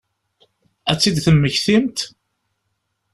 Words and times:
Ad 0.89 0.97
tt-id-temmektimt? 0.97 1.99